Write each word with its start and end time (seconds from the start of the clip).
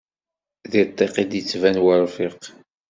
Di 0.71 0.81
ddiq 0.89 1.15
i 1.23 1.25
d-yettban 1.31 1.81
urfiq. 1.85 2.41